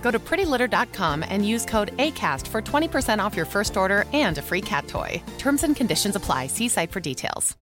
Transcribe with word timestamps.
Go 0.00 0.10
to 0.10 0.18
prettylitter.com 0.18 1.24
and 1.28 1.46
use 1.46 1.64
code 1.64 1.96
ACAST 1.98 2.46
for 2.46 2.62
20% 2.62 3.22
off 3.22 3.36
your 3.36 3.46
first 3.46 3.76
order 3.76 4.04
and 4.12 4.38
a 4.38 4.42
free 4.42 4.62
cat 4.62 4.88
toy. 4.88 5.22
Terms 5.38 5.64
and 5.64 5.76
conditions 5.76 6.16
apply. 6.16 6.46
See 6.46 6.68
site 6.68 6.90
for 6.90 7.00
details. 7.00 7.56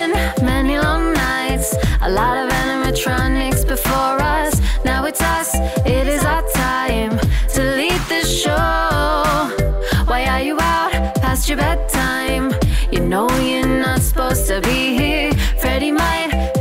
Many 0.00 0.78
long 0.78 1.12
nights, 1.12 1.74
a 2.00 2.08
lot 2.08 2.36
of 2.36 2.48
animatronics 2.52 3.66
before 3.66 4.20
us. 4.22 4.60
Now 4.84 5.06
it's 5.06 5.20
us, 5.20 5.52
it 5.84 6.06
is 6.06 6.24
our 6.24 6.48
time 6.52 7.18
to 7.54 7.62
lead 7.76 8.00
the 8.08 8.24
show. 8.24 10.04
Why 10.06 10.26
are 10.26 10.40
you 10.40 10.56
out 10.60 10.92
past 11.16 11.48
your 11.48 11.58
bedtime? 11.58 12.52
You 12.92 13.00
know 13.00 13.28
you're 13.40 13.66
not 13.66 14.00
supposed 14.02 14.46
to 14.46 14.60
be 14.60 14.96
here. 14.96 15.32
Freddy 15.60 15.90
might 15.90 16.57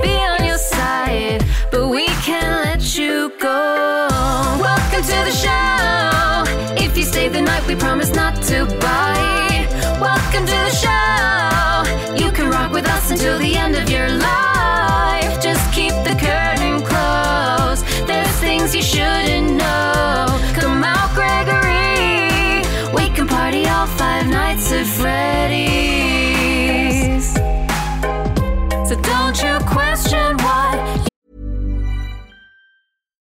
promise 7.88 8.14
not 8.14 8.36
to 8.44 8.66
bite. 8.82 9.70
Welcome 10.02 10.46
to 10.46 10.58
the 10.68 10.74
show. 10.84 12.22
You 12.22 12.30
can 12.34 12.50
rock 12.50 12.74
with 12.74 12.86
us 12.86 13.12
until 13.12 13.40
the 13.40 13.56
end 13.56 13.78
of 13.78 13.90
your 13.90 14.10
life. 14.10 14.17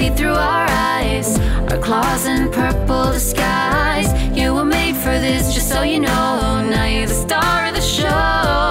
see 0.00 0.08
through 0.08 0.38
our 0.54 0.66
eyes, 0.96 1.38
our 1.70 1.78
claws 1.86 2.24
in 2.24 2.50
purple 2.50 3.12
disguise. 3.12 4.08
You 4.34 4.54
were 4.54 4.64
made 4.64 4.96
for 4.96 5.16
this, 5.26 5.52
just 5.54 5.68
so 5.68 5.82
you 5.82 6.00
know. 6.00 6.64
Now 6.74 6.86
you're 6.86 7.10
the 7.14 7.20
star 7.26 7.66
of 7.68 7.74
the 7.74 7.86
show. 7.98 8.70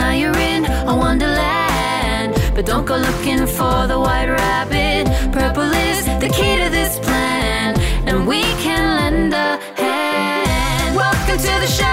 Now 0.00 0.12
you're 0.20 0.40
in 0.52 0.62
a 0.92 0.94
wonderland, 1.04 2.30
but 2.54 2.64
don't 2.66 2.86
go 2.86 2.96
looking 3.08 3.48
for 3.58 3.78
the 3.92 3.98
white 3.98 4.30
rabbit. 4.42 5.04
Purple 5.32 5.70
is 5.90 6.04
the 6.22 6.30
key 6.36 6.54
to 6.62 6.68
this 6.78 7.00
plan, 7.00 7.70
and 8.08 8.16
we 8.30 8.42
can 8.64 8.82
lend 8.98 9.34
a 9.34 9.48
hand. 9.82 10.94
Welcome 10.94 11.38
to 11.48 11.54
the 11.64 11.70
show. 11.78 11.92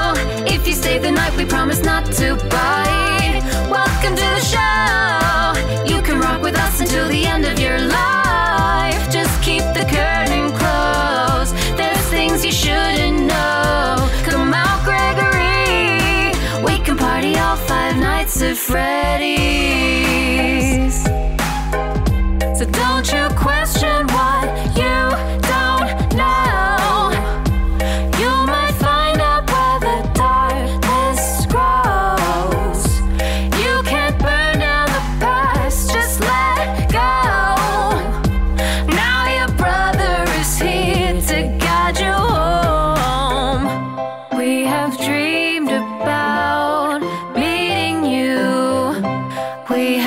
Oh, 0.00 0.14
if 0.46 0.66
you 0.66 0.72
stay 0.72 0.98
the 0.98 1.10
night, 1.10 1.36
we 1.36 1.44
promise 1.44 1.82
not 1.84 2.06
to 2.12 2.34
bite. 2.48 3.42
Welcome 3.70 4.16
to 4.16 4.22
the 4.22 4.40
show. 4.40 5.84
You 5.84 6.00
can 6.00 6.18
rock 6.18 6.40
with 6.40 6.56
us 6.56 6.80
until 6.80 7.08
the 7.08 7.26
end 7.26 7.44
of 7.44 7.58
your 7.58 7.78
life. 7.78 9.10
Just 9.10 9.42
keep 9.42 9.62
the 9.74 9.84
curtain 9.84 10.48
closed. 10.56 11.54
There's 11.76 12.06
things 12.08 12.42
you 12.42 12.52
shouldn't 12.52 13.26
know. 13.26 14.10
Come 14.24 14.54
out, 14.54 14.82
Gregory. 14.82 16.32
We 16.64 16.82
can 16.82 16.96
party 16.96 17.36
all 17.36 17.56
five 17.56 17.98
nights 17.98 18.40
at 18.40 18.56
Freddy's. 18.56 19.61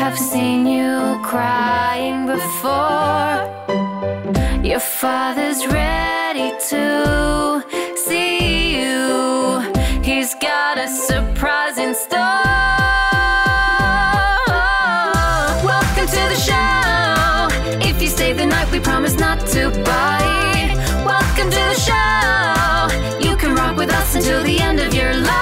Have 0.05 0.19
seen 0.19 0.67
you 0.67 1.19
crying 1.23 2.27
before. 2.27 3.33
Your 4.63 4.79
father's 4.79 5.65
ready 5.65 6.51
to 6.69 7.63
see 8.05 8.77
you. 8.77 9.61
He's 10.03 10.35
got 10.35 10.77
a 10.77 10.87
surprise 10.87 11.79
in 11.79 11.95
store. 11.95 12.19
Welcome 15.73 16.07
to 16.17 16.23
the 16.33 16.39
show. 16.49 17.47
If 17.89 17.99
you 17.99 18.09
stay 18.09 18.33
the 18.33 18.45
night, 18.45 18.71
we 18.71 18.79
promise 18.79 19.17
not 19.17 19.39
to 19.53 19.71
bite. 19.89 20.75
Welcome 21.13 21.49
to 21.57 21.63
the 21.71 21.79
show. 21.89 23.27
You 23.27 23.35
can 23.37 23.55
rock 23.55 23.75
with 23.75 23.89
us 23.89 24.13
until 24.13 24.43
the 24.43 24.59
end 24.59 24.79
of 24.79 24.93
your 24.93 25.15
life. 25.15 25.35